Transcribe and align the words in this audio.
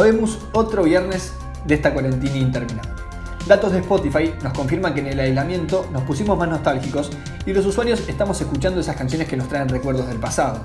Habemos 0.00 0.38
otro 0.54 0.84
viernes 0.84 1.34
de 1.66 1.74
esta 1.74 1.92
cuarentena 1.92 2.38
interminable. 2.38 2.90
Datos 3.46 3.70
de 3.72 3.80
Spotify 3.80 4.32
nos 4.42 4.54
confirman 4.54 4.94
que 4.94 5.00
en 5.00 5.08
el 5.08 5.20
aislamiento 5.20 5.86
nos 5.92 6.04
pusimos 6.04 6.38
más 6.38 6.48
nostálgicos 6.48 7.10
y 7.44 7.52
los 7.52 7.66
usuarios 7.66 8.08
estamos 8.08 8.40
escuchando 8.40 8.80
esas 8.80 8.96
canciones 8.96 9.28
que 9.28 9.36
nos 9.36 9.48
traen 9.48 9.68
recuerdos 9.68 10.08
del 10.08 10.16
pasado. 10.16 10.60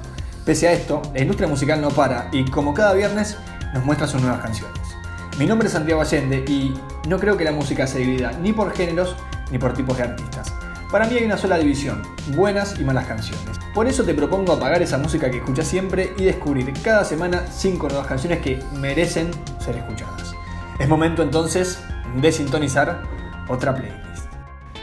Pese 0.45 0.70
a 0.70 0.71
esto, 0.71 1.02
la 1.13 1.20
industria 1.20 1.50
musical 1.50 1.82
no 1.82 1.90
para 1.90 2.30
y 2.32 2.45
como 2.45 2.73
cada 2.73 2.94
viernes 2.94 3.36
nos 3.73 3.84
muestra 3.84 4.08
sus 4.08 4.21
nuevas 4.21 4.40
canciones. 4.40 4.80
Mi 5.38 5.45
nombre 5.45 5.67
es 5.67 5.73
Santiago 5.73 5.99
Allende 5.99 6.45
y 6.48 6.73
no 7.09 7.20
creo 7.20 7.36
que 7.36 7.44
la 7.44 7.52
música 7.52 7.88
se 7.88 7.99
divida 7.99 8.31
ni 8.41 8.54
por 8.54 8.72
géneros 8.72 9.17
ni 9.52 9.58
por 9.58 9.73
tipos 9.73 9.98
de 9.98 10.04
artistas. 10.04 10.34
Para 10.91 11.07
mí 11.07 11.15
hay 11.15 11.25
una 11.25 11.38
sola 11.38 11.57
división, 11.57 12.02
buenas 12.36 12.79
y 12.79 12.83
malas 12.83 13.07
canciones. 13.07 13.59
Por 13.73 13.88
eso 13.88 14.04
te 14.04 14.13
propongo 14.13 14.54
apagar 14.54 14.81
esa 14.81 14.98
música 14.98 15.31
que 15.31 15.38
escuchas 15.38 15.67
siempre 15.67 16.13
y 16.17 16.23
descubrir 16.23 16.71
cada 16.84 17.03
semana 17.03 17.48
5 17.52 17.88
nuevas 17.89 18.07
canciones 18.07 18.39
que 18.39 18.59
merecen 18.80 19.31
ser 19.59 19.77
escuchadas. 19.77 20.34
Es 20.79 20.88
momento 20.88 21.23
entonces 21.23 21.79
de 22.21 22.31
sintonizar 22.31 23.02
otra 23.49 23.73
playlist. 23.76 24.27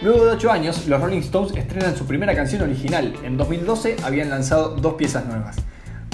Luego 0.03 0.25
de 0.25 0.33
8 0.33 0.51
años, 0.51 0.87
los 0.89 1.01
Rolling 1.01 1.21
Stones 1.21 1.57
estrenan 1.57 1.97
su 1.97 2.05
primera 2.05 2.35
canción 2.35 2.63
original. 2.63 3.15
En 3.23 3.37
2012 3.37 3.97
habían 4.03 4.29
lanzado 4.29 4.71
dos 4.71 4.95
piezas 4.95 5.25
nuevas, 5.27 5.57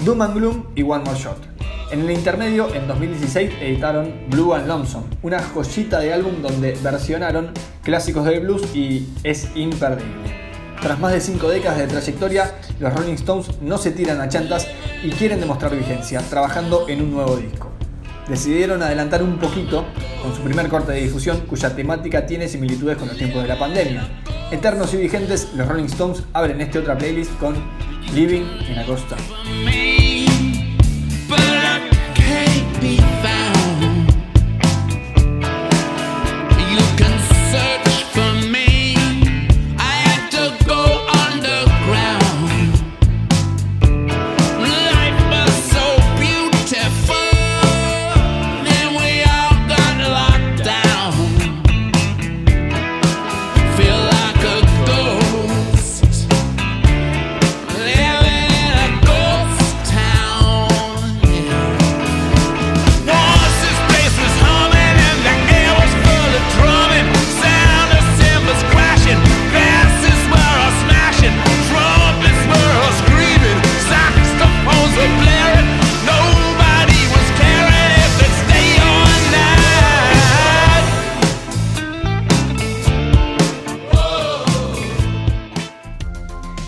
Doom 0.05 0.23
and 0.23 0.35
Gloom 0.35 0.65
y 0.75 0.83
One 0.83 1.05
More 1.05 1.19
Shot. 1.19 1.58
En 1.91 2.01
el 2.01 2.11
intermedio, 2.11 2.75
en 2.75 2.87
2016, 2.87 3.51
editaron 3.63 4.13
Blue 4.29 4.53
and 4.53 4.67
Lonesome, 4.67 5.07
una 5.23 5.43
joyita 5.43 6.01
de 6.01 6.13
álbum 6.13 6.43
donde 6.43 6.77
versionaron 6.83 7.53
clásicos 7.83 8.27
del 8.27 8.41
blues 8.41 8.75
y 8.75 9.09
es 9.25 9.49
imperdible. 9.55 10.37
Tras 10.83 11.01
más 11.01 11.13
de 11.13 11.21
5 11.23 11.49
décadas 11.49 11.79
de 11.79 11.87
trayectoria, 11.87 12.53
los 12.79 12.93
Rolling 12.93 13.15
Stones 13.15 13.63
no 13.63 13.79
se 13.79 13.93
tiran 13.93 14.21
a 14.21 14.29
chantas 14.29 14.69
y 15.03 15.09
quieren 15.11 15.41
demostrar 15.41 15.75
vigencia, 15.75 16.21
trabajando 16.29 16.87
en 16.91 17.01
un 17.01 17.11
nuevo 17.11 17.37
disco. 17.37 17.71
Decidieron 18.29 18.83
adelantar 18.83 19.23
un 19.23 19.39
poquito 19.39 19.87
con 20.23 20.35
su 20.37 20.43
primer 20.43 20.69
corte 20.69 20.93
de 20.93 21.01
difusión 21.01 21.41
cuya 21.49 21.75
temática 21.75 22.27
tiene 22.27 22.49
similitudes 22.49 22.99
con 22.99 23.09
los 23.09 23.17
tiempos 23.17 23.43
de 23.43 23.49
la 23.49 23.59
pandemia. 23.59 24.07
Eternos 24.51 24.93
y 24.93 24.99
vigentes, 24.99 25.49
los 25.55 25.67
Rolling 25.67 25.87
Stones 25.87 26.23
abren 26.35 26.61
este 26.61 26.81
otra 26.81 26.99
playlist 26.99 27.35
con 27.39 27.57
Living 28.13 28.45
in 28.69 28.79
a. 28.79 29.98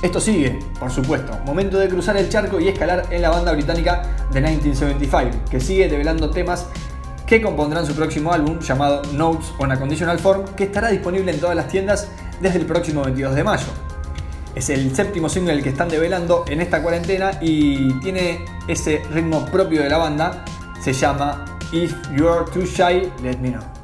Esto 0.02 0.18
sigue, 0.18 0.58
por 0.78 0.90
supuesto. 0.90 1.38
Momento 1.44 1.78
de 1.78 1.88
cruzar 1.88 2.16
el 2.16 2.28
charco 2.30 2.58
y 2.58 2.68
escalar 2.68 3.06
en 3.10 3.20
la 3.20 3.28
banda 3.28 3.52
británica 3.52 4.02
The 4.32 4.40
1975, 4.40 5.44
que 5.50 5.60
sigue 5.60 5.88
develando 5.88 6.30
temas 6.30 6.66
que 7.26 7.42
compondrán 7.42 7.84
su 7.84 7.94
próximo 7.94 8.32
álbum 8.32 8.58
llamado 8.60 9.02
Notes 9.12 9.52
on 9.58 9.70
a 9.70 9.78
Conditional 9.78 10.18
Form, 10.18 10.44
que 10.56 10.64
estará 10.64 10.88
disponible 10.88 11.30
en 11.30 11.38
todas 11.38 11.54
las 11.54 11.68
tiendas 11.68 12.08
desde 12.40 12.58
el 12.60 12.66
próximo 12.66 13.02
22 13.02 13.34
de 13.34 13.44
mayo. 13.44 13.66
Es 14.54 14.70
el 14.70 14.96
séptimo 14.96 15.28
single 15.28 15.62
que 15.62 15.68
están 15.68 15.88
develando 15.88 16.44
en 16.48 16.62
esta 16.62 16.82
cuarentena 16.82 17.32
y 17.40 17.92
tiene 18.00 18.46
ese 18.66 19.02
ritmo 19.12 19.44
propio 19.46 19.82
de 19.82 19.90
la 19.90 19.98
banda. 19.98 20.44
Se 20.82 20.94
llama 20.94 21.44
If 21.72 21.94
You're 22.16 22.50
Too 22.50 22.64
Shy, 22.64 23.12
Let 23.22 23.36
Me 23.36 23.50
Know. 23.50 23.79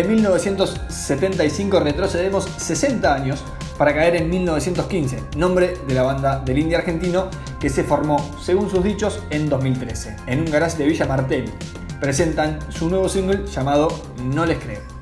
De 0.00 0.08
1975 0.08 1.78
retrocedemos 1.78 2.48
60 2.56 3.14
años 3.14 3.44
para 3.76 3.94
caer 3.94 4.16
en 4.16 4.30
1915, 4.30 5.24
nombre 5.36 5.76
de 5.86 5.94
la 5.94 6.02
banda 6.02 6.40
del 6.40 6.58
indie 6.58 6.78
argentino 6.78 7.28
que 7.60 7.68
se 7.68 7.84
formó, 7.84 8.16
según 8.42 8.70
sus 8.70 8.82
dichos, 8.82 9.22
en 9.28 9.50
2013, 9.50 10.16
en 10.26 10.40
un 10.40 10.50
garage 10.50 10.78
de 10.78 10.86
Villa 10.86 11.04
Martel. 11.04 11.50
Presentan 12.00 12.60
su 12.72 12.88
nuevo 12.88 13.10
single 13.10 13.44
llamado 13.46 13.88
No 14.24 14.46
les 14.46 14.56
creo. 14.56 14.99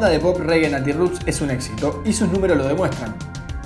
Banda 0.00 0.14
de 0.14 0.20
pop 0.20 0.38
reggae 0.40 0.70
Natty 0.70 0.92
Roots 0.92 1.20
es 1.26 1.42
un 1.42 1.50
éxito 1.50 2.02
y 2.06 2.14
sus 2.14 2.26
números 2.32 2.56
lo 2.56 2.66
demuestran. 2.66 3.14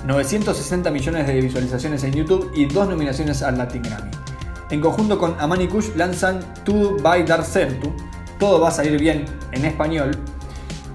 960 0.05 0.91
millones 0.91 1.27
de 1.27 1.39
visualizaciones 1.39 2.03
en 2.03 2.11
YouTube 2.11 2.51
y 2.53 2.65
dos 2.65 2.89
nominaciones 2.89 3.41
al 3.41 3.57
Latin 3.57 3.81
Grammy. 3.83 4.11
En 4.69 4.81
conjunto 4.81 5.17
con 5.17 5.37
Amani 5.39 5.69
Kush 5.69 5.95
lanzan 5.95 6.41
To 6.65 6.97
By 7.01 7.23
Dar 7.23 7.45
Certu, 7.45 7.93
Todo 8.37 8.59
va 8.59 8.67
a 8.67 8.71
salir 8.71 8.99
bien 8.99 9.23
en 9.53 9.63
español, 9.63 10.11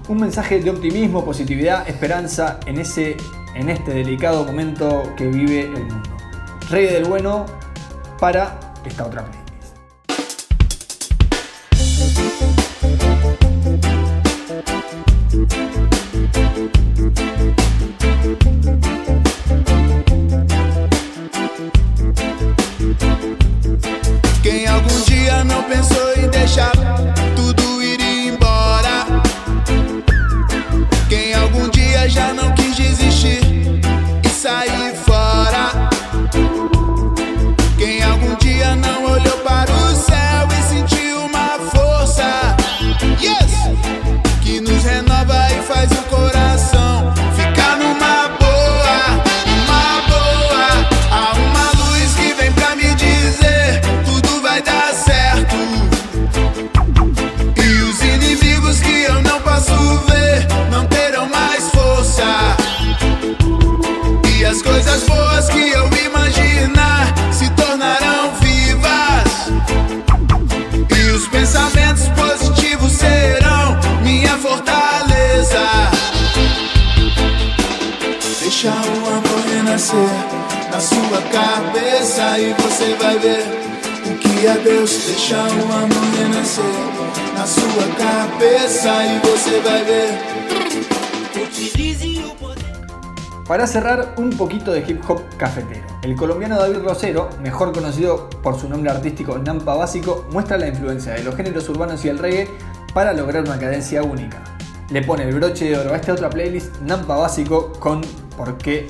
un 0.09 0.19
mensaje 0.19 0.59
de 0.59 0.69
optimismo, 0.69 1.25
positividad, 1.25 1.89
esperanza 1.89 2.59
en, 2.67 2.77
ese, 2.77 3.17
en 3.55 3.69
este 3.69 3.95
delicado 3.95 4.45
momento 4.45 5.11
que 5.17 5.25
vive 5.25 5.61
el 5.61 5.85
mundo. 5.85 6.17
Reggae 6.69 6.93
del 6.93 7.05
bueno 7.05 7.47
para 8.19 8.59
esta 8.85 9.07
otra 9.07 9.23
playlist. 9.23 9.40
Bye. 15.51 15.90
Para 93.47 93.67
cerrar, 93.67 94.15
un 94.17 94.29
poquito 94.31 94.71
de 94.71 94.79
hip 94.79 95.01
hop 95.09 95.21
cafetero. 95.37 95.85
El 96.03 96.15
colombiano 96.15 96.57
David 96.57 96.79
Rosero, 96.83 97.29
mejor 97.41 97.73
conocido 97.73 98.29
por 98.41 98.59
su 98.59 98.69
nombre 98.69 98.91
artístico 98.91 99.37
Nampa 99.37 99.75
Básico, 99.75 100.25
muestra 100.31 100.57
la 100.57 100.67
influencia 100.67 101.13
de 101.13 101.23
los 101.23 101.35
géneros 101.35 101.67
urbanos 101.69 102.03
y 102.05 102.09
el 102.09 102.19
reggae 102.19 102.49
para 102.93 103.13
lograr 103.13 103.43
una 103.43 103.59
cadencia 103.59 104.03
única. 104.03 104.41
Le 104.89 105.01
pone 105.01 105.23
el 105.23 105.35
broche 105.35 105.65
de 105.65 105.77
oro 105.77 105.93
a 105.93 105.97
esta 105.97 106.13
otra 106.13 106.29
playlist 106.29 106.77
Nampa 106.81 107.17
Básico 107.17 107.73
con 107.73 108.01
Por 108.37 108.57
qué 108.57 108.89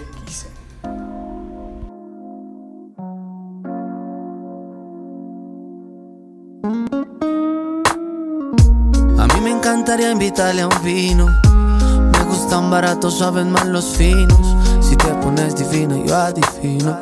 encantaría 9.92 10.14
invitarle 10.14 10.62
a 10.62 10.68
un 10.68 10.84
vino. 10.86 11.26
Me 11.26 12.24
gustan 12.24 12.72
baratos, 12.72 13.18
saben 13.18 13.52
más 13.52 13.66
los 13.66 13.84
finos. 13.98 14.40
Si 14.80 14.96
te 14.96 15.10
pones 15.16 15.54
divina, 15.58 15.98
yo 16.06 16.16
adivino. 16.16 16.98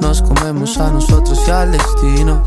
Nos 0.00 0.22
comemos 0.22 0.76
a 0.78 0.90
nosotros 0.90 1.38
y 1.46 1.50
al 1.52 1.70
destino. 1.70 2.42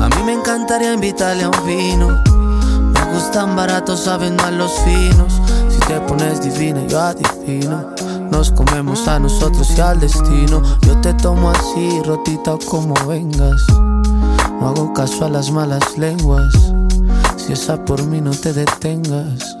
A 0.00 0.08
mí 0.08 0.22
me 0.26 0.32
encantaría 0.32 0.92
invitarle 0.92 1.44
a 1.44 1.48
un 1.48 1.64
vino. 1.64 2.08
Me 2.08 3.14
gustan 3.14 3.54
baratos, 3.54 4.00
saben 4.00 4.34
más 4.34 4.52
los 4.52 4.72
finos. 4.80 5.40
Si 5.68 5.78
te 5.86 6.00
pones 6.00 6.42
divina, 6.42 6.84
yo 6.88 6.98
adivino. 6.98 7.86
Nos 8.32 8.50
comemos 8.50 9.06
a 9.06 9.20
nosotros 9.20 9.70
y 9.76 9.80
al 9.80 10.00
destino. 10.00 10.60
Yo 10.80 10.96
te 11.02 11.14
tomo 11.14 11.50
así, 11.50 12.02
rotita 12.04 12.56
como 12.68 12.94
vengas. 13.06 13.62
No 13.68 14.70
hago 14.70 14.92
caso 14.92 15.26
a 15.26 15.28
las 15.28 15.52
malas 15.52 15.96
lenguas. 15.96 16.52
Si 17.50 17.54
esa 17.54 17.84
por 17.84 18.00
mí 18.04 18.20
no 18.20 18.30
te 18.30 18.52
detengas. 18.52 19.56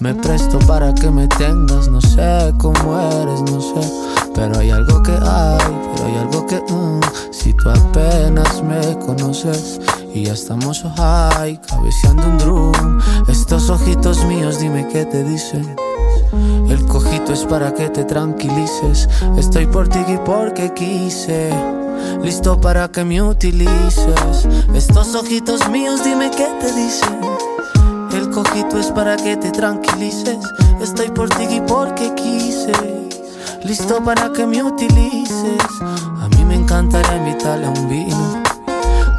Me 0.00 0.14
presto 0.14 0.58
para 0.60 0.94
que 0.94 1.10
me 1.10 1.28
tengas, 1.28 1.86
no 1.88 2.00
sé 2.00 2.54
cómo 2.56 2.98
eres, 2.98 3.42
no 3.42 3.60
sé. 3.60 3.92
Pero 4.34 4.58
hay 4.58 4.70
algo 4.70 5.02
que 5.02 5.12
hay, 5.12 5.78
pero 5.94 6.06
hay 6.06 6.16
algo 6.16 6.46
que 6.46 6.56
mm, 6.56 7.00
si 7.30 7.52
tú 7.52 7.68
apenas 7.68 8.62
me 8.62 8.98
conoces 9.00 9.78
y 10.14 10.24
ya 10.24 10.32
estamos 10.32 10.82
high, 10.96 11.60
cabeceando 11.68 12.28
un 12.28 12.38
drum. 12.38 12.98
Estos 13.28 13.68
ojitos 13.68 14.24
míos, 14.24 14.58
dime 14.58 14.88
qué 14.88 15.04
te 15.04 15.22
dicen. 15.22 15.76
El 16.70 16.82
cojito 16.86 17.34
es 17.34 17.44
para 17.44 17.74
que 17.74 17.90
te 17.90 18.04
tranquilices. 18.04 19.06
Estoy 19.36 19.66
por 19.66 19.86
ti 19.88 19.98
y 20.08 20.16
porque 20.24 20.72
quise. 20.72 21.77
Listo 22.22 22.60
para 22.60 22.88
que 22.88 23.04
me 23.04 23.22
utilices. 23.22 24.46
Estos 24.74 25.14
ojitos 25.14 25.68
míos, 25.68 26.02
dime 26.04 26.30
qué 26.30 26.46
te 26.60 26.72
dicen. 26.72 27.20
El 28.12 28.30
cojito 28.30 28.78
es 28.78 28.86
para 28.86 29.16
que 29.16 29.36
te 29.36 29.50
tranquilices. 29.50 30.38
Estoy 30.80 31.10
por 31.10 31.28
ti 31.28 31.44
y 31.50 31.60
porque 31.60 32.14
quise. 32.14 32.72
Listo 33.64 34.02
para 34.02 34.32
que 34.32 34.46
me 34.46 34.62
utilices. 34.62 35.62
A 36.20 36.28
mí 36.28 36.44
me 36.44 36.54
encantaría 36.54 37.16
invitarle 37.16 37.66
a 37.66 37.70
un 37.70 37.88
vino. 37.88 38.42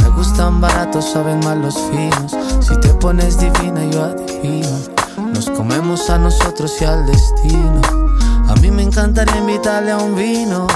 Me 0.02 0.10
gustan 0.10 0.60
baratos, 0.60 1.06
saben 1.06 1.40
más 1.40 1.58
los 1.58 1.78
finos. 1.92 2.36
Si 2.62 2.76
te 2.80 2.90
pones 2.96 3.40
divina, 3.40 3.84
yo 3.92 4.04
adivino. 4.04 4.70
Nos 5.34 5.50
comemos 5.50 6.10
a 6.10 6.18
nosotros 6.18 6.72
y 6.82 6.86
al 6.86 7.06
destino. 7.06 7.82
A 8.48 8.56
mí 8.56 8.72
me 8.72 8.84
encantaría 8.84 9.38
invitarle 9.38 9.92
a 9.92 9.98
un 9.98 10.16
vino. 10.16 10.68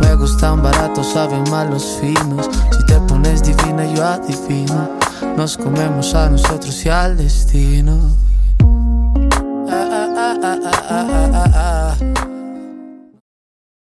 Me 0.00 0.14
gustan 0.14 0.62
baratos, 0.62 1.12
saben 1.12 1.44
más 1.50 1.68
los 1.68 1.84
finos. 2.00 2.48
Si 2.72 2.84
te 2.86 2.94
pones 3.00 3.42
divina, 3.42 3.84
yo 3.94 4.04
adivino. 4.04 4.90
Nos 5.36 5.56
comemos 5.56 6.14
a 6.14 6.28
nosotros 6.28 6.84
y 6.84 6.88
al 6.88 7.16
destino. 7.16 7.98